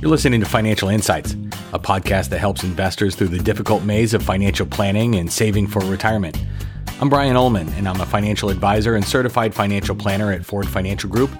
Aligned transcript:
You're 0.00 0.12
listening 0.12 0.38
to 0.38 0.46
Financial 0.46 0.88
Insights, 0.88 1.32
a 1.72 1.78
podcast 1.80 2.28
that 2.28 2.38
helps 2.38 2.62
investors 2.62 3.16
through 3.16 3.28
the 3.28 3.38
difficult 3.40 3.82
maze 3.82 4.14
of 4.14 4.22
financial 4.22 4.64
planning 4.64 5.16
and 5.16 5.30
saving 5.30 5.66
for 5.66 5.80
retirement. 5.80 6.40
I'm 7.00 7.08
Brian 7.08 7.34
Ullman, 7.34 7.68
and 7.70 7.88
I'm 7.88 8.00
a 8.00 8.06
financial 8.06 8.48
advisor 8.48 8.94
and 8.94 9.04
certified 9.04 9.52
financial 9.52 9.96
planner 9.96 10.30
at 10.30 10.46
Ford 10.46 10.68
Financial 10.68 11.10
Group. 11.10 11.32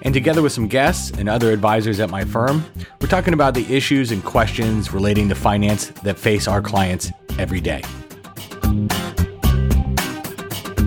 And 0.00 0.14
together 0.14 0.40
with 0.40 0.52
some 0.52 0.68
guests 0.68 1.10
and 1.18 1.28
other 1.28 1.52
advisors 1.52 2.00
at 2.00 2.08
my 2.08 2.24
firm, 2.24 2.64
we're 3.02 3.08
talking 3.08 3.34
about 3.34 3.52
the 3.52 3.70
issues 3.70 4.10
and 4.10 4.24
questions 4.24 4.90
relating 4.90 5.28
to 5.28 5.34
finance 5.34 5.88
that 6.02 6.18
face 6.18 6.48
our 6.48 6.62
clients 6.62 7.12
every 7.38 7.60
day. 7.60 7.82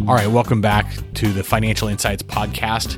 All 0.08 0.16
right, 0.16 0.28
welcome 0.28 0.60
back 0.60 0.92
to 1.14 1.32
the 1.32 1.44
Financial 1.44 1.88
Insights 1.88 2.24
podcast. 2.24 2.98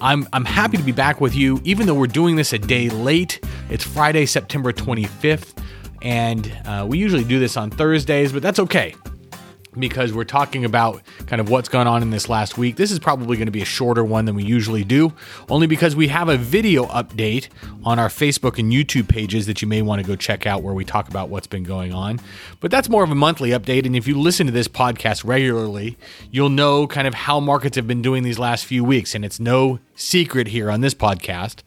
I'm, 0.00 0.26
I'm 0.32 0.44
happy 0.44 0.78
to 0.78 0.82
be 0.82 0.92
back 0.92 1.20
with 1.20 1.34
you, 1.34 1.60
even 1.64 1.86
though 1.86 1.94
we're 1.94 2.06
doing 2.06 2.36
this 2.36 2.52
a 2.52 2.58
day 2.58 2.88
late. 2.88 3.40
It's 3.70 3.84
Friday, 3.84 4.26
September 4.26 4.72
25th, 4.72 5.56
and 6.02 6.52
uh, 6.64 6.84
we 6.88 6.98
usually 6.98 7.22
do 7.22 7.38
this 7.38 7.56
on 7.56 7.70
Thursdays, 7.70 8.32
but 8.32 8.42
that's 8.42 8.58
okay 8.58 8.96
because 9.78 10.12
we're 10.12 10.24
talking 10.24 10.64
about 10.64 11.00
kind 11.26 11.38
of 11.38 11.50
what's 11.50 11.68
gone 11.68 11.86
on 11.86 12.02
in 12.02 12.10
this 12.10 12.28
last 12.28 12.58
week. 12.58 12.74
This 12.74 12.90
is 12.90 12.98
probably 12.98 13.36
going 13.36 13.46
to 13.46 13.52
be 13.52 13.62
a 13.62 13.66
shorter 13.66 14.02
one 14.02 14.24
than 14.24 14.34
we 14.34 14.42
usually 14.42 14.82
do, 14.82 15.12
only 15.48 15.68
because 15.68 15.94
we 15.94 16.08
have 16.08 16.28
a 16.28 16.36
video 16.36 16.86
update 16.86 17.48
on 17.84 18.00
our 18.00 18.08
Facebook 18.08 18.58
and 18.58 18.72
YouTube 18.72 19.08
pages 19.08 19.46
that 19.46 19.62
you 19.62 19.68
may 19.68 19.82
want 19.82 20.02
to 20.02 20.06
go 20.06 20.16
check 20.16 20.46
out 20.46 20.64
where 20.64 20.74
we 20.74 20.84
talk 20.84 21.08
about 21.08 21.28
what's 21.28 21.46
been 21.46 21.62
going 21.62 21.92
on. 21.92 22.18
But 22.58 22.72
that's 22.72 22.88
more 22.88 23.04
of 23.04 23.12
a 23.12 23.14
monthly 23.14 23.50
update. 23.50 23.86
And 23.86 23.94
if 23.94 24.08
you 24.08 24.18
listen 24.18 24.46
to 24.46 24.52
this 24.52 24.66
podcast 24.66 25.24
regularly, 25.24 25.96
you'll 26.32 26.48
know 26.48 26.88
kind 26.88 27.06
of 27.06 27.14
how 27.14 27.38
markets 27.38 27.76
have 27.76 27.86
been 27.86 28.02
doing 28.02 28.24
these 28.24 28.40
last 28.40 28.66
few 28.66 28.82
weeks. 28.82 29.14
And 29.14 29.24
it's 29.24 29.38
no 29.38 29.78
secret 29.94 30.48
here 30.48 30.72
on 30.72 30.80
this 30.80 30.94
podcast 30.94 31.62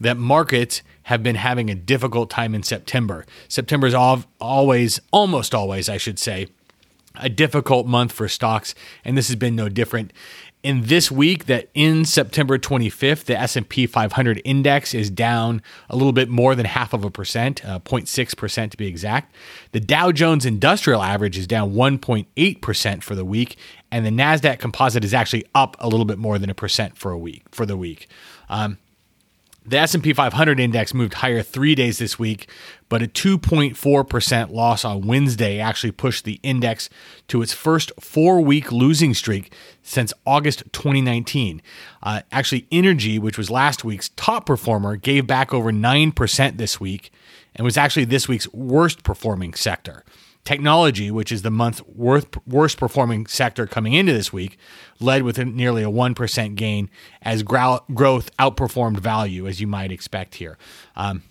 that 0.00 0.16
markets 0.16 0.82
have 1.04 1.22
been 1.22 1.36
having 1.36 1.70
a 1.70 1.74
difficult 1.74 2.30
time 2.30 2.54
in 2.54 2.62
September. 2.62 3.24
September 3.48 3.86
is 3.86 3.94
always, 3.94 5.00
almost 5.10 5.54
always, 5.54 5.88
I 5.88 5.96
should 5.96 6.18
say, 6.18 6.48
a 7.16 7.28
difficult 7.28 7.86
month 7.86 8.12
for 8.12 8.28
stocks, 8.28 8.74
and 9.04 9.16
this 9.16 9.28
has 9.28 9.36
been 9.36 9.54
no 9.54 9.68
different. 9.68 10.12
In 10.62 10.84
this 10.84 11.10
week, 11.10 11.44
that 11.44 11.68
in 11.74 12.06
September 12.06 12.58
25th, 12.58 13.24
the 13.24 13.38
S&P 13.38 13.86
500 13.86 14.40
index 14.46 14.94
is 14.94 15.10
down 15.10 15.60
a 15.90 15.96
little 15.96 16.14
bit 16.14 16.30
more 16.30 16.54
than 16.54 16.64
half 16.64 16.94
of 16.94 17.04
a 17.04 17.10
percent, 17.10 17.62
uh, 17.66 17.78
0.6 17.80 18.34
percent 18.34 18.72
to 18.72 18.78
be 18.78 18.86
exact. 18.86 19.34
The 19.72 19.80
Dow 19.80 20.10
Jones 20.10 20.46
Industrial 20.46 21.02
Average 21.02 21.36
is 21.36 21.46
down 21.46 21.74
1.8 21.74 22.62
percent 22.62 23.04
for 23.04 23.14
the 23.14 23.26
week, 23.26 23.58
and 23.92 24.06
the 24.06 24.10
Nasdaq 24.10 24.58
Composite 24.58 25.04
is 25.04 25.12
actually 25.12 25.44
up 25.54 25.76
a 25.80 25.88
little 25.88 26.06
bit 26.06 26.18
more 26.18 26.38
than 26.38 26.48
a 26.48 26.54
percent 26.54 26.96
for 26.96 27.12
a 27.12 27.18
week 27.18 27.42
for 27.50 27.66
the 27.66 27.76
week. 27.76 28.08
Um, 28.48 28.78
the 29.66 29.78
S&P 29.78 30.12
500 30.12 30.60
index 30.60 30.92
moved 30.92 31.14
higher 31.14 31.42
3 31.42 31.74
days 31.74 31.98
this 31.98 32.18
week, 32.18 32.48
but 32.88 33.02
a 33.02 33.06
2.4% 33.06 34.50
loss 34.50 34.84
on 34.84 35.06
Wednesday 35.06 35.58
actually 35.58 35.90
pushed 35.90 36.24
the 36.24 36.38
index 36.42 36.90
to 37.28 37.40
its 37.40 37.52
first 37.52 37.90
4-week 37.96 38.70
losing 38.70 39.14
streak 39.14 39.54
since 39.82 40.12
August 40.26 40.64
2019. 40.72 41.62
Uh, 42.02 42.20
actually 42.30 42.66
Energy, 42.70 43.18
which 43.18 43.38
was 43.38 43.50
last 43.50 43.84
week's 43.84 44.10
top 44.10 44.44
performer, 44.46 44.96
gave 44.96 45.26
back 45.26 45.54
over 45.54 45.72
9% 45.72 46.56
this 46.56 46.78
week 46.78 47.10
and 47.54 47.64
was 47.64 47.76
actually 47.76 48.04
this 48.04 48.28
week's 48.28 48.52
worst 48.52 49.02
performing 49.02 49.54
sector. 49.54 50.04
Technology, 50.44 51.10
which 51.10 51.32
is 51.32 51.42
the 51.42 51.50
month 51.50 51.80
worth, 51.88 52.36
worst 52.46 52.76
performing 52.78 53.26
sector 53.26 53.66
coming 53.66 53.94
into 53.94 54.12
this 54.12 54.32
week, 54.32 54.58
led 55.00 55.22
with 55.22 55.38
a, 55.38 55.44
nearly 55.44 55.82
a 55.82 55.90
1% 55.90 56.54
gain 56.54 56.90
as 57.22 57.42
growth 57.42 57.84
outperformed 57.88 58.98
value, 58.98 59.46
as 59.46 59.60
you 59.60 59.66
might 59.66 59.90
expect 59.90 60.34
here. 60.34 60.58
Um, 60.96 61.22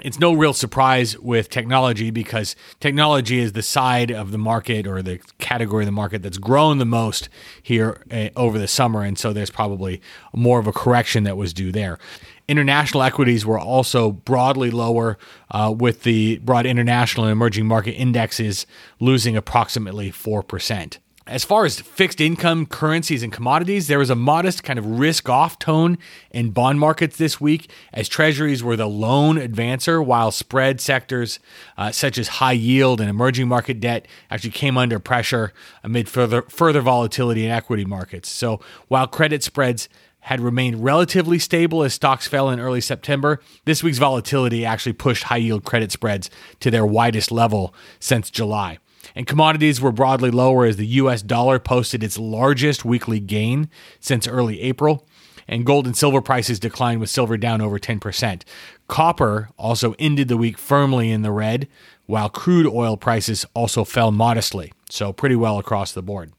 it's 0.00 0.18
no 0.18 0.32
real 0.32 0.52
surprise 0.52 1.16
with 1.18 1.48
technology 1.48 2.10
because 2.10 2.56
technology 2.80 3.38
is 3.38 3.52
the 3.52 3.62
side 3.62 4.10
of 4.10 4.32
the 4.32 4.38
market 4.38 4.86
or 4.86 5.02
the 5.02 5.20
category 5.38 5.84
of 5.84 5.86
the 5.86 5.92
market 5.92 6.22
that's 6.22 6.38
grown 6.38 6.78
the 6.78 6.84
most 6.84 7.28
here 7.62 8.02
uh, 8.10 8.28
over 8.36 8.58
the 8.58 8.66
summer. 8.66 9.02
And 9.02 9.16
so 9.16 9.32
there's 9.32 9.50
probably 9.50 10.02
more 10.34 10.58
of 10.58 10.66
a 10.66 10.72
correction 10.72 11.24
that 11.24 11.36
was 11.36 11.54
due 11.54 11.70
there. 11.70 11.98
International 12.46 13.02
equities 13.02 13.46
were 13.46 13.58
also 13.58 14.12
broadly 14.12 14.70
lower, 14.70 15.16
uh, 15.50 15.74
with 15.76 16.02
the 16.02 16.38
broad 16.38 16.66
international 16.66 17.24
and 17.24 17.32
emerging 17.32 17.66
market 17.66 17.92
indexes 17.92 18.66
losing 19.00 19.34
approximately 19.36 20.10
4%. 20.10 20.98
As 21.26 21.42
far 21.42 21.64
as 21.64 21.80
fixed 21.80 22.20
income 22.20 22.66
currencies 22.66 23.22
and 23.22 23.32
commodities, 23.32 23.86
there 23.86 23.98
was 23.98 24.10
a 24.10 24.14
modest 24.14 24.62
kind 24.62 24.78
of 24.78 24.84
risk 24.84 25.26
off 25.30 25.58
tone 25.58 25.96
in 26.32 26.50
bond 26.50 26.78
markets 26.78 27.16
this 27.16 27.40
week 27.40 27.70
as 27.94 28.10
treasuries 28.10 28.62
were 28.62 28.76
the 28.76 28.86
lone 28.86 29.36
advancer, 29.36 30.04
while 30.04 30.30
spread 30.30 30.82
sectors 30.82 31.38
uh, 31.78 31.90
such 31.90 32.18
as 32.18 32.28
high 32.28 32.52
yield 32.52 33.00
and 33.00 33.08
emerging 33.08 33.48
market 33.48 33.80
debt 33.80 34.06
actually 34.30 34.50
came 34.50 34.76
under 34.76 34.98
pressure 34.98 35.54
amid 35.82 36.10
further, 36.10 36.42
further 36.42 36.82
volatility 36.82 37.46
in 37.46 37.50
equity 37.50 37.86
markets. 37.86 38.28
So 38.28 38.60
while 38.88 39.06
credit 39.06 39.42
spreads 39.42 39.88
had 40.24 40.40
remained 40.40 40.82
relatively 40.82 41.38
stable 41.38 41.82
as 41.82 41.92
stocks 41.92 42.26
fell 42.26 42.48
in 42.48 42.58
early 42.58 42.80
September, 42.80 43.40
this 43.66 43.82
week's 43.82 43.98
volatility 43.98 44.64
actually 44.64 44.94
pushed 44.94 45.24
high 45.24 45.36
yield 45.36 45.64
credit 45.64 45.92
spreads 45.92 46.30
to 46.60 46.70
their 46.70 46.86
widest 46.86 47.30
level 47.30 47.74
since 48.00 48.30
July. 48.30 48.78
And 49.14 49.26
commodities 49.26 49.82
were 49.82 49.92
broadly 49.92 50.30
lower 50.30 50.64
as 50.64 50.78
the 50.78 50.86
US 50.86 51.20
dollar 51.20 51.58
posted 51.58 52.02
its 52.02 52.18
largest 52.18 52.86
weekly 52.86 53.20
gain 53.20 53.68
since 54.00 54.26
early 54.26 54.62
April. 54.62 55.06
And 55.46 55.66
gold 55.66 55.86
and 55.86 55.94
silver 55.94 56.22
prices 56.22 56.58
declined 56.58 57.00
with 57.00 57.10
silver 57.10 57.36
down 57.36 57.60
over 57.60 57.78
10%. 57.78 58.42
Copper 58.88 59.50
also 59.58 59.94
ended 59.98 60.28
the 60.28 60.38
week 60.38 60.56
firmly 60.56 61.10
in 61.10 61.20
the 61.20 61.32
red, 61.32 61.68
while 62.06 62.30
crude 62.30 62.66
oil 62.66 62.96
prices 62.96 63.44
also 63.52 63.84
fell 63.84 64.10
modestly. 64.10 64.72
So, 64.88 65.12
pretty 65.12 65.36
well 65.36 65.58
across 65.58 65.92
the 65.92 66.02
board. 66.02 66.32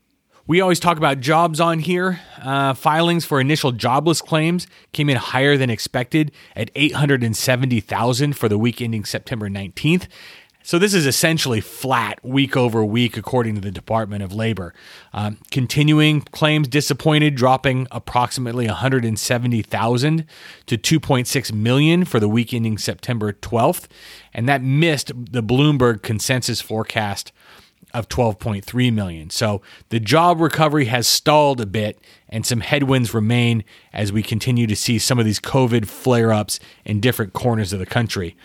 We 0.48 0.62
always 0.62 0.80
talk 0.80 0.98
about 0.98 1.22
jobs 1.22 1.60
on 1.60 1.80
here. 1.80 2.20
Uh, 2.40 2.76
filings 2.76 3.26
for 3.26 3.42
initial 3.42 3.72
jobless 3.72 4.22
claims 4.22 4.68
came 4.94 5.10
in 5.10 5.18
higher 5.18 5.58
than 5.58 5.72
expected 5.72 6.32
at 6.56 6.70
870,000 6.76 8.34
for 8.34 8.48
the 8.48 8.60
week 8.60 8.80
ending 8.80 9.06
September 9.06 9.50
19th. 9.50 10.08
So 10.62 10.78
this 10.78 10.94
is 10.94 11.08
essentially 11.08 11.62
flat 11.62 12.24
week 12.24 12.56
over 12.56 12.86
week, 12.86 13.18
according 13.18 13.56
to 13.56 13.62
the 13.62 13.72
Department 13.72 14.22
of 14.22 14.34
Labor. 14.34 14.76
Um, 15.14 15.40
continuing 15.50 16.22
claims 16.22 16.68
disappointed, 16.68 17.34
dropping 17.34 17.88
approximately 17.90 18.68
170,000 18.68 20.26
to 20.68 20.78
2.6 20.78 21.54
million 21.54 22.06
for 22.06 22.20
the 22.20 22.30
week 22.30 22.54
ending 22.54 22.78
September 22.78 23.34
12th, 23.34 23.88
and 24.32 24.48
that 24.48 24.62
missed 24.62 25.08
the 25.08 25.42
Bloomberg 25.42 26.04
consensus 26.04 26.62
forecast 26.62 27.32
of 27.94 28.10
12.3 28.10 28.94
million. 28.94 29.30
So 29.30 29.62
the 29.90 30.02
job 30.02 30.42
recovery 30.42 30.86
has 30.86 31.08
stalled 31.08 31.62
a 31.62 31.66
bit 31.66 32.00
and 32.28 32.46
some 32.46 32.60
headwinds 32.60 33.14
remain 33.14 33.64
as 33.94 34.12
we 34.12 34.22
continue 34.22 34.68
to 34.68 34.76
see 34.76 35.00
some 35.00 35.18
of 35.18 35.26
these 35.26 35.40
COVID 35.40 35.86
flare-ups 35.88 36.60
in 36.84 37.00
different 37.00 37.32
corners 37.34 37.72
of 37.72 37.80
the 37.80 37.86
country. 37.86 38.36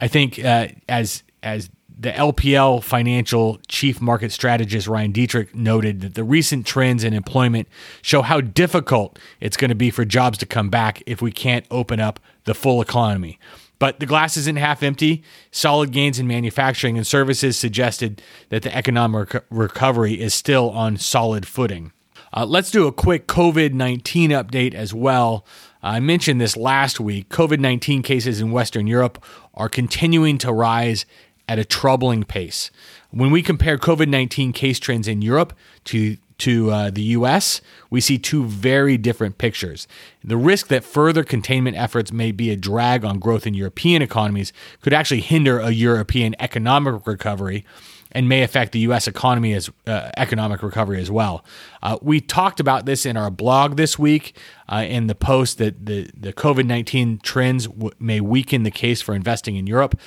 I 0.00 0.08
think 0.08 0.38
uh, 0.44 0.68
as 0.88 1.22
as 1.42 1.70
the 1.98 2.12
LPL 2.12 2.82
financial 2.82 3.58
chief 3.68 4.00
market 4.00 4.32
strategist 4.32 4.86
Ryan 4.86 5.12
Detrick 5.12 5.54
noted 5.54 6.00
that 6.00 6.14
the 6.14 6.24
recent 6.24 6.66
trends 6.66 7.04
in 7.04 7.12
employment 7.12 7.68
show 8.00 8.22
how 8.22 8.40
difficult 8.40 9.18
it's 9.40 9.56
going 9.56 9.68
to 9.68 9.74
be 9.74 9.90
for 9.90 10.04
jobs 10.04 10.38
to 10.38 10.46
come 10.46 10.70
back 10.70 11.02
if 11.06 11.20
we 11.20 11.30
can't 11.32 11.66
open 11.70 12.00
up 12.00 12.20
the 12.44 12.54
full 12.54 12.80
economy. 12.80 13.38
But 13.80 13.98
the 13.98 14.06
glass 14.06 14.36
isn't 14.36 14.58
half 14.58 14.84
empty. 14.84 15.24
Solid 15.50 15.90
gains 15.90 16.20
in 16.20 16.28
manufacturing 16.28 16.96
and 16.96 17.06
services 17.06 17.56
suggested 17.56 18.22
that 18.50 18.62
the 18.62 18.76
economic 18.76 19.42
recovery 19.50 20.20
is 20.20 20.34
still 20.34 20.70
on 20.70 20.98
solid 20.98 21.48
footing. 21.48 21.90
Uh, 22.32 22.44
let's 22.46 22.70
do 22.70 22.86
a 22.86 22.92
quick 22.92 23.26
COVID 23.26 23.72
19 23.72 24.30
update 24.30 24.74
as 24.74 24.94
well. 24.94 25.44
I 25.82 25.98
mentioned 25.98 26.40
this 26.40 26.56
last 26.56 27.00
week. 27.00 27.30
COVID 27.30 27.58
19 27.58 28.02
cases 28.02 28.40
in 28.40 28.52
Western 28.52 28.86
Europe 28.86 29.24
are 29.54 29.68
continuing 29.68 30.38
to 30.38 30.52
rise 30.52 31.06
at 31.48 31.58
a 31.58 31.64
troubling 31.64 32.22
pace. 32.22 32.70
When 33.10 33.30
we 33.30 33.42
compare 33.42 33.78
COVID 33.78 34.08
19 34.08 34.52
case 34.52 34.78
trends 34.78 35.08
in 35.08 35.22
Europe 35.22 35.54
to 35.86 36.18
to 36.40 36.70
uh, 36.70 36.90
the 36.90 37.02
US, 37.02 37.60
we 37.88 38.00
see 38.00 38.18
two 38.18 38.44
very 38.44 38.96
different 38.96 39.38
pictures. 39.38 39.86
The 40.22 40.36
risk 40.36 40.68
that 40.68 40.84
further 40.84 41.24
containment 41.24 41.76
efforts 41.76 42.12
may 42.12 42.32
be 42.32 42.50
a 42.50 42.56
drag 42.56 43.04
on 43.04 43.18
growth 43.18 43.46
in 43.46 43.54
European 43.54 44.02
economies 44.02 44.52
could 44.82 44.92
actually 44.92 45.20
hinder 45.20 45.58
a 45.58 45.70
European 45.70 46.34
economic 46.38 47.06
recovery 47.06 47.64
and 48.12 48.28
may 48.28 48.42
affect 48.42 48.72
the 48.72 48.80
U.S. 48.80 49.06
economy 49.06 49.54
as 49.54 49.70
uh, 49.86 50.10
economic 50.16 50.62
recovery 50.62 51.00
as 51.00 51.10
well. 51.10 51.44
Uh, 51.82 51.96
we 52.02 52.20
talked 52.20 52.58
about 52.58 52.84
this 52.86 53.06
in 53.06 53.16
our 53.16 53.30
blog 53.30 53.76
this 53.76 53.98
week 53.98 54.36
uh, 54.68 54.84
in 54.88 55.06
the 55.06 55.14
post 55.14 55.58
that 55.58 55.86
the 55.86 56.10
the 56.16 56.32
COVID 56.32 56.66
nineteen 56.66 57.18
trends 57.22 57.66
w- 57.66 57.94
may 57.98 58.20
weaken 58.20 58.64
the 58.64 58.70
case 58.70 59.00
for 59.00 59.14
investing 59.14 59.56
in 59.56 59.66
Europe. 59.66 59.98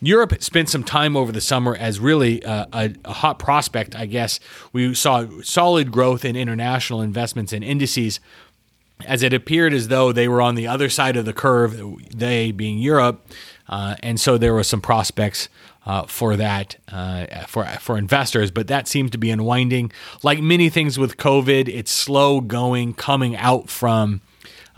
Europe 0.00 0.42
spent 0.42 0.68
some 0.68 0.84
time 0.84 1.16
over 1.16 1.32
the 1.32 1.40
summer 1.40 1.74
as 1.74 1.98
really 1.98 2.44
uh, 2.44 2.66
a, 2.72 2.94
a, 3.04 3.12
hot 3.12 3.38
prospect, 3.38 3.96
I 3.96 4.06
guess. 4.06 4.38
We 4.72 4.94
saw 4.94 5.26
solid 5.42 5.90
growth 5.90 6.24
in 6.24 6.36
international 6.36 7.02
investments 7.02 7.52
and 7.52 7.64
indices. 7.64 8.20
as 9.06 9.22
it 9.22 9.32
appeared 9.32 9.72
as 9.72 9.88
though 9.88 10.12
they 10.12 10.28
were 10.28 10.42
on 10.42 10.54
the 10.54 10.66
other 10.66 10.88
side 10.88 11.16
of 11.16 11.24
the 11.24 11.32
curve, 11.32 11.80
they 12.14 12.52
being 12.52 12.78
Europe, 12.78 13.26
uh, 13.68 13.96
and 14.02 14.20
so 14.20 14.38
there 14.38 14.54
were 14.54 14.64
some 14.64 14.80
prospects 14.80 15.48
uh, 15.86 16.02
for 16.04 16.36
that 16.36 16.76
uh, 16.92 17.26
for 17.46 17.64
for 17.64 17.96
investors, 17.96 18.50
but 18.50 18.66
that 18.68 18.86
seems 18.86 19.10
to 19.10 19.18
be 19.18 19.30
unwinding. 19.30 19.90
Like 20.22 20.40
many 20.40 20.68
things 20.68 20.98
with 20.98 21.16
COVID, 21.16 21.68
it's 21.68 21.90
slow 21.90 22.40
going, 22.40 22.94
coming 22.94 23.36
out 23.36 23.68
from. 23.68 24.20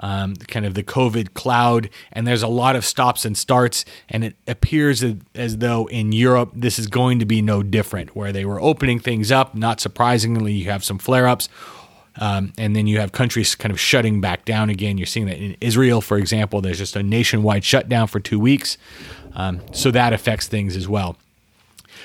Um, 0.02 0.34
kind 0.36 0.64
of 0.64 0.72
the 0.72 0.82
COVID 0.82 1.34
cloud, 1.34 1.90
and 2.10 2.26
there's 2.26 2.42
a 2.42 2.48
lot 2.48 2.74
of 2.74 2.86
stops 2.86 3.26
and 3.26 3.36
starts, 3.36 3.84
and 4.08 4.24
it 4.24 4.34
appears 4.48 5.04
as, 5.34 5.58
though 5.58 5.86
in 5.88 6.12
Europe 6.12 6.52
this 6.54 6.78
is 6.78 6.86
going 6.86 7.18
to 7.18 7.26
be 7.26 7.42
no 7.42 7.62
different. 7.62 8.16
Where 8.16 8.32
they 8.32 8.46
were 8.46 8.58
opening 8.58 8.98
things 8.98 9.30
up, 9.30 9.54
not 9.54 9.78
surprisingly, 9.78 10.54
you 10.54 10.70
have 10.70 10.82
some 10.82 10.98
flare 10.98 11.28
ups, 11.28 11.50
um, 12.16 12.54
and 12.56 12.74
then 12.74 12.86
you 12.86 12.98
have 12.98 13.12
countries 13.12 13.54
kind 13.54 13.70
of 13.70 13.78
shutting 13.78 14.22
back 14.22 14.46
down 14.46 14.70
again. 14.70 14.96
You're 14.96 15.06
seeing 15.06 15.26
that 15.26 15.36
in 15.36 15.54
Israel, 15.60 16.00
for 16.00 16.16
example, 16.16 16.62
there's 16.62 16.78
just 16.78 16.96
a 16.96 17.02
nationwide 17.02 17.64
shutdown 17.64 18.06
for 18.06 18.20
two 18.20 18.40
weeks. 18.40 18.78
Um, 19.34 19.60
so 19.72 19.90
that 19.90 20.12
affects 20.12 20.48
things 20.48 20.76
as 20.76 20.88
well. 20.88 21.16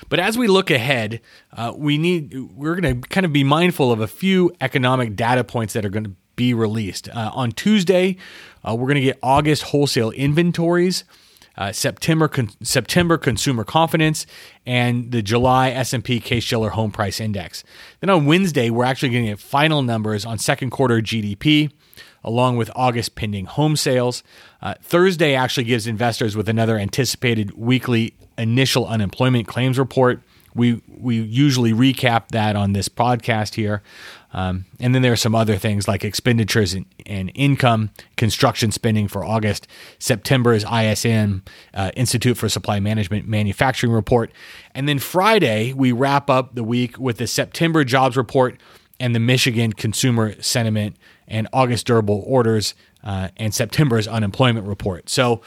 But 0.09 0.19
as 0.19 0.37
we 0.37 0.47
look 0.47 0.69
ahead, 0.69 1.21
uh, 1.53 1.73
we 1.75 1.97
need 1.97 2.33
we're 2.55 2.75
going 2.75 3.01
to 3.01 3.07
kind 3.07 3.25
of 3.25 3.33
be 3.33 3.43
mindful 3.43 3.91
of 3.91 3.99
a 4.01 4.07
few 4.07 4.53
economic 4.59 5.15
data 5.15 5.43
points 5.43 5.73
that 5.73 5.85
are 5.85 5.89
going 5.89 6.03
to 6.03 6.11
be 6.35 6.53
released 6.53 7.09
uh, 7.09 7.31
on 7.33 7.51
Tuesday. 7.51 8.17
Uh, 8.63 8.75
we're 8.75 8.87
going 8.87 8.95
to 8.95 9.01
get 9.01 9.19
August 9.21 9.63
wholesale 9.63 10.11
inventories 10.11 11.03
uh, 11.57 11.71
September 11.71 12.27
con- 12.27 12.49
September 12.61 13.17
consumer 13.17 13.63
confidence, 13.63 14.25
and 14.65 15.11
the 15.11 15.21
July 15.21 15.69
S&P 15.71 16.19
Case-Shiller 16.19 16.71
Home 16.71 16.91
Price 16.91 17.19
Index. 17.19 17.63
Then 18.01 18.09
on 18.09 18.25
Wednesday, 18.25 18.69
we're 18.69 18.85
actually 18.85 19.09
going 19.09 19.25
to 19.25 19.31
get 19.31 19.39
final 19.39 19.81
numbers 19.81 20.25
on 20.25 20.37
second 20.37 20.71
quarter 20.71 21.01
GDP, 21.01 21.71
along 22.23 22.57
with 22.57 22.69
August 22.75 23.15
pending 23.15 23.45
home 23.45 23.75
sales. 23.75 24.23
Uh, 24.61 24.75
Thursday 24.81 25.35
actually 25.35 25.63
gives 25.63 25.87
investors 25.87 26.35
with 26.35 26.49
another 26.49 26.77
anticipated 26.77 27.53
weekly 27.53 28.13
initial 28.37 28.85
unemployment 28.87 29.47
claims 29.47 29.79
report. 29.79 30.21
We 30.55 30.81
we 30.87 31.21
usually 31.21 31.73
recap 31.73 32.29
that 32.29 32.55
on 32.55 32.73
this 32.73 32.89
podcast 32.89 33.55
here. 33.55 33.83
Um, 34.33 34.65
and 34.81 34.93
then 34.93 35.01
there 35.01 35.13
are 35.13 35.17
some 35.17 35.33
other 35.33 35.55
things 35.55 35.87
like 35.87 36.03
expenditures 36.03 36.73
and, 36.73 36.85
and, 37.05 37.31
income, 37.35 37.91
construction 38.17 38.69
spending 38.69 39.07
for 39.07 39.23
August. 39.23 39.65
September 39.97 40.51
is 40.51 40.65
ISM, 40.65 41.41
uh, 41.73 41.91
Institute 41.95 42.37
for 42.37 42.49
Supply 42.49 42.81
Management 42.81 43.29
Manufacturing 43.29 43.93
Report. 43.93 44.29
And 44.73 44.89
then 44.89 44.99
Friday, 44.99 45.71
we 45.71 45.93
wrap 45.93 46.29
up 46.29 46.53
the 46.53 46.65
week 46.65 46.99
with 46.99 47.17
the 47.17 47.27
September 47.27 47.85
jobs 47.85 48.17
report 48.17 48.59
and 48.99 49.15
the 49.15 49.21
Michigan 49.21 49.71
consumer 49.71 50.41
sentiment 50.41 50.97
and 51.29 51.47
August 51.53 51.87
durable 51.87 52.21
orders 52.27 52.75
uh, 53.05 53.29
and 53.37 53.53
September's 53.53 54.05
unemployment 54.05 54.67
report. 54.67 55.09
So 55.09 55.41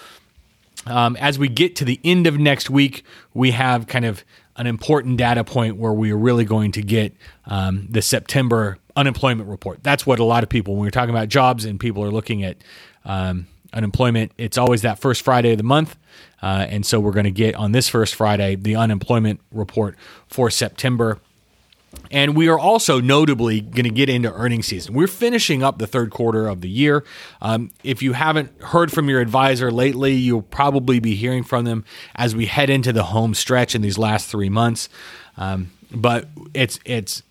um, 0.86 1.16
as 1.16 1.38
we 1.38 1.48
get 1.48 1.76
to 1.76 1.84
the 1.84 2.00
end 2.04 2.26
of 2.26 2.38
next 2.38 2.70
week, 2.70 3.04
we 3.34 3.50
have 3.50 3.86
kind 3.86 4.04
of 4.04 4.24
an 4.58 4.66
important 4.66 5.16
data 5.16 5.44
point 5.44 5.76
where 5.76 5.92
we 5.92 6.10
are 6.10 6.18
really 6.18 6.44
going 6.44 6.72
to 6.72 6.82
get 6.82 7.14
um, 7.46 7.86
the 7.88 8.02
September 8.02 8.76
unemployment 8.96 9.48
report. 9.48 9.82
That's 9.82 10.04
what 10.04 10.18
a 10.18 10.24
lot 10.24 10.42
of 10.42 10.48
people, 10.48 10.74
when 10.74 10.82
we're 10.82 10.90
talking 10.90 11.14
about 11.14 11.28
jobs 11.28 11.64
and 11.64 11.78
people 11.78 12.02
are 12.02 12.10
looking 12.10 12.42
at 12.42 12.56
um, 13.04 13.46
unemployment, 13.72 14.32
it's 14.36 14.58
always 14.58 14.82
that 14.82 14.98
first 14.98 15.22
Friday 15.22 15.52
of 15.52 15.58
the 15.58 15.64
month. 15.64 15.96
Uh, 16.42 16.66
and 16.68 16.84
so 16.84 16.98
we're 16.98 17.12
going 17.12 17.24
to 17.24 17.30
get 17.30 17.54
on 17.54 17.72
this 17.72 17.88
first 17.88 18.14
Friday 18.14 18.56
the 18.56 18.74
unemployment 18.76 19.40
report 19.52 19.96
for 20.26 20.50
September. 20.50 21.20
And 22.10 22.36
we 22.36 22.48
are 22.48 22.58
also 22.58 23.00
notably 23.00 23.60
going 23.60 23.84
to 23.84 23.90
get 23.90 24.08
into 24.08 24.32
earnings 24.32 24.66
season. 24.66 24.94
We're 24.94 25.06
finishing 25.06 25.62
up 25.62 25.78
the 25.78 25.86
third 25.86 26.10
quarter 26.10 26.46
of 26.46 26.60
the 26.60 26.68
year. 26.68 27.04
Um, 27.42 27.70
if 27.82 28.02
you 28.02 28.12
haven't 28.12 28.50
heard 28.62 28.92
from 28.92 29.08
your 29.08 29.20
advisor 29.20 29.70
lately, 29.70 30.12
you'll 30.12 30.42
probably 30.42 31.00
be 31.00 31.14
hearing 31.14 31.44
from 31.44 31.64
them 31.64 31.84
as 32.14 32.34
we 32.34 32.46
head 32.46 32.70
into 32.70 32.92
the 32.92 33.04
home 33.04 33.34
stretch 33.34 33.74
in 33.74 33.82
these 33.82 33.98
last 33.98 34.28
three 34.28 34.48
months. 34.48 34.88
Um, 35.36 35.70
but 35.90 36.28
it's 36.54 36.78
it's 36.84 37.22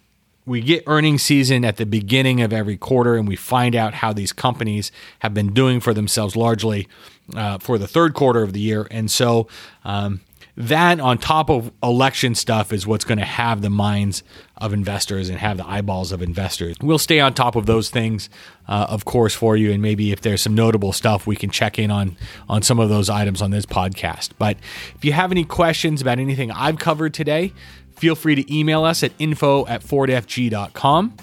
we 0.46 0.62
get 0.62 0.84
earnings 0.88 1.24
season 1.24 1.66
at 1.66 1.76
the 1.76 1.86
beginning 1.86 2.42
of 2.42 2.54
every 2.54 2.78
quarter, 2.78 3.16
and 3.16 3.28
we 3.28 3.36
find 3.36 3.76
out 3.76 3.96
how 3.96 4.14
these 4.14 4.32
companies 4.32 4.92
have 5.20 5.34
been 5.34 5.54
doing 5.54 5.80
for 5.80 5.94
themselves 5.94 6.36
largely 6.36 6.88
uh, 7.36 7.58
for 7.58 7.78
the 7.78 7.88
third 7.88 8.14
quarter 8.14 8.44
of 8.44 8.54
the 8.54 8.60
year. 8.62 8.88
And 8.90 9.12
so 9.12 9.48
um, 9.84 10.22
that 10.58 11.00
on 11.00 11.20
top 11.20 11.52
of 11.52 11.72
election 11.84 12.34
stuff 12.34 12.74
is 12.74 12.88
what's 12.88 13.06
going 13.06 13.20
to 13.20 13.26
have 13.26 13.62
the 13.62 13.70
minds 13.70 14.24
of 14.58 14.74
investors 14.74 15.30
and 15.30 15.38
have 15.38 15.58
the 15.58 15.68
eyeballs 15.68 16.12
of 16.12 16.24
investors. 16.24 16.76
We'll 16.82 16.98
stay 16.98 17.20
on 17.20 17.36
top 17.36 17.56
of 17.56 17.68
those 17.68 17.92
things, 17.92 18.28
uh, 18.68 18.88
of 18.90 19.06
course, 19.06 19.36
for 19.36 19.56
you. 19.56 19.72
And 19.72 19.84
maybe 19.84 20.12
if 20.12 20.22
there's 20.22 20.42
some 20.42 20.56
notable 20.56 20.94
stuff, 20.94 21.28
we 21.28 21.36
can 21.36 21.52
check 21.52 21.78
in 21.78 21.92
on 21.92 22.18
on 22.50 22.64
some 22.64 22.80
of 22.80 22.90
those 22.90 23.08
items 23.08 23.42
on 23.42 23.52
this 23.52 23.68
podcast. 23.68 24.32
But 24.40 24.58
if 24.96 25.06
you 25.06 25.14
have 25.14 25.32
any 25.32 25.44
questions 25.44 26.02
about 26.02 26.18
anything 26.18 26.50
I've 26.52 26.80
covered 26.80 27.14
today, 27.14 27.54
feel 27.96 28.16
free 28.16 28.34
to 28.34 28.54
email 28.54 28.84
us 28.84 29.04
at 29.04 29.12
info 29.20 29.68
at 29.68 29.84
fordfg.com. 29.84 31.18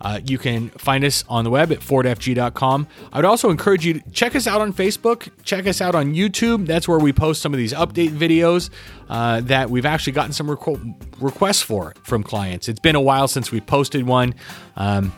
Uh, 0.00 0.20
you 0.24 0.38
can 0.38 0.70
find 0.70 1.04
us 1.04 1.24
on 1.28 1.44
the 1.44 1.50
web 1.50 1.72
at 1.72 1.80
fordfg.com. 1.80 2.86
I 3.12 3.18
would 3.18 3.24
also 3.24 3.50
encourage 3.50 3.84
you 3.84 3.94
to 3.94 4.10
check 4.10 4.36
us 4.36 4.46
out 4.46 4.60
on 4.60 4.72
Facebook, 4.72 5.28
check 5.42 5.66
us 5.66 5.80
out 5.80 5.94
on 5.94 6.14
YouTube. 6.14 6.66
That's 6.66 6.86
where 6.86 6.98
we 6.98 7.12
post 7.12 7.42
some 7.42 7.52
of 7.52 7.58
these 7.58 7.72
update 7.72 8.10
videos 8.10 8.70
uh, 9.08 9.40
that 9.42 9.70
we've 9.70 9.86
actually 9.86 10.12
gotten 10.12 10.32
some 10.32 10.46
requ- 10.46 10.94
requests 11.20 11.62
for 11.62 11.94
from 12.04 12.22
clients. 12.22 12.68
It's 12.68 12.80
been 12.80 12.96
a 12.96 13.00
while 13.00 13.28
since 13.28 13.50
we 13.50 13.60
posted 13.60 14.06
one. 14.06 14.34
Um, 14.76 15.12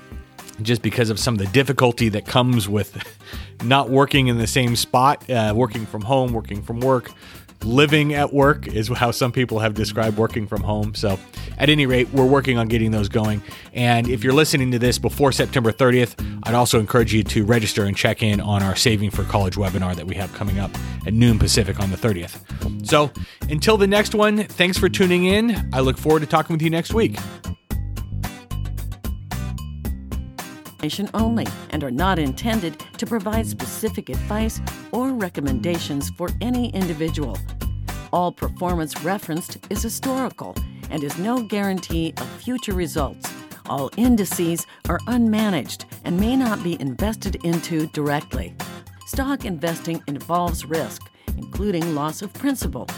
just 0.62 0.82
because 0.82 1.08
of 1.08 1.18
some 1.18 1.34
of 1.34 1.38
the 1.38 1.46
difficulty 1.46 2.10
that 2.10 2.26
comes 2.26 2.68
with 2.68 3.02
not 3.64 3.88
working 3.88 4.28
in 4.28 4.38
the 4.38 4.46
same 4.46 4.76
spot, 4.76 5.28
uh, 5.30 5.52
working 5.56 5.86
from 5.86 6.02
home, 6.02 6.32
working 6.32 6.62
from 6.62 6.80
work, 6.80 7.10
living 7.64 8.14
at 8.14 8.32
work 8.32 8.66
is 8.66 8.88
how 8.88 9.10
some 9.10 9.32
people 9.32 9.58
have 9.58 9.74
described 9.74 10.16
working 10.16 10.46
from 10.46 10.62
home. 10.62 10.94
So, 10.94 11.18
at 11.58 11.68
any 11.68 11.84
rate, 11.86 12.08
we're 12.12 12.26
working 12.26 12.56
on 12.56 12.68
getting 12.68 12.90
those 12.90 13.08
going. 13.08 13.42
And 13.74 14.08
if 14.08 14.24
you're 14.24 14.32
listening 14.32 14.70
to 14.70 14.78
this 14.78 14.98
before 14.98 15.30
September 15.30 15.72
30th, 15.72 16.14
I'd 16.44 16.54
also 16.54 16.80
encourage 16.80 17.12
you 17.12 17.22
to 17.24 17.44
register 17.44 17.84
and 17.84 17.96
check 17.96 18.22
in 18.22 18.40
on 18.40 18.62
our 18.62 18.76
Saving 18.76 19.10
for 19.10 19.24
College 19.24 19.56
webinar 19.56 19.94
that 19.96 20.06
we 20.06 20.14
have 20.14 20.32
coming 20.34 20.58
up 20.58 20.70
at 21.06 21.12
noon 21.12 21.38
Pacific 21.38 21.80
on 21.80 21.90
the 21.90 21.96
30th. 21.96 22.40
So, 22.86 23.10
until 23.50 23.76
the 23.76 23.86
next 23.86 24.14
one, 24.14 24.44
thanks 24.44 24.78
for 24.78 24.88
tuning 24.88 25.24
in. 25.24 25.68
I 25.72 25.80
look 25.80 25.98
forward 25.98 26.20
to 26.20 26.26
talking 26.26 26.54
with 26.54 26.62
you 26.62 26.70
next 26.70 26.94
week. 26.94 27.18
only 31.14 31.46
and 31.70 31.84
are 31.84 31.90
not 31.90 32.18
intended 32.18 32.78
to 32.96 33.06
provide 33.06 33.46
specific 33.46 34.08
advice 34.08 34.60
or 34.92 34.99
recommendations 35.20 36.10
for 36.10 36.30
any 36.40 36.70
individual. 36.70 37.38
All 38.12 38.32
performance 38.32 39.04
referenced 39.04 39.58
is 39.70 39.82
historical 39.82 40.56
and 40.90 41.04
is 41.04 41.16
no 41.18 41.42
guarantee 41.42 42.12
of 42.16 42.28
future 42.42 42.72
results. 42.72 43.32
All 43.68 43.90
indices 43.96 44.66
are 44.88 44.98
unmanaged 45.06 45.84
and 46.04 46.18
may 46.18 46.36
not 46.36 46.64
be 46.64 46.80
invested 46.80 47.36
into 47.44 47.86
directly. 47.88 48.54
Stock 49.06 49.44
investing 49.44 50.02
involves 50.08 50.64
risk, 50.64 51.02
including 51.36 51.94
loss 51.94 52.22
of 52.22 52.32
principal. 52.32 52.88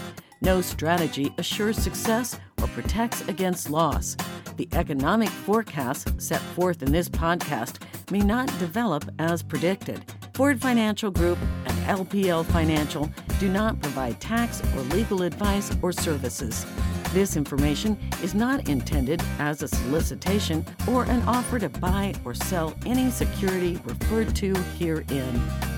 No 0.41 0.61
strategy 0.61 1.33
assures 1.39 1.77
success 1.77 2.39
or 2.61 2.69
protects 2.69 3.27
against 3.29 3.71
loss. 3.71 4.17
The 4.57 4.69
economic 4.73 5.29
forecasts 5.29 6.11
set 6.19 6.41
forth 6.41 6.83
in 6.83 6.93
this 6.93 7.09
podcast 7.09 7.83
may 8.11 8.21
not 8.21 8.47
develop 8.59 9.05
as 9.19 9.43
predicted. 9.43 10.05
Ford 10.35 10.61
Financial 10.61 11.11
Group 11.11 11.39
LPL 11.83 12.45
Financial 12.47 13.11
do 13.39 13.49
not 13.49 13.81
provide 13.81 14.21
tax 14.21 14.63
or 14.75 14.81
legal 14.95 15.23
advice 15.23 15.71
or 15.83 15.93
services. 15.93 16.67
This 17.13 17.37
information 17.37 17.99
is 18.23 18.35
not 18.35 18.69
intended 18.69 19.23
as 19.39 19.63
a 19.63 19.69
solicitation 19.69 20.65
or 20.89 21.05
an 21.05 21.23
offer 21.23 21.59
to 21.59 21.69
buy 21.69 22.15
or 22.25 22.35
sell 22.35 22.75
any 22.87 23.11
security 23.11 23.79
referred 23.85 24.35
to 24.37 24.55
herein. 24.79 25.72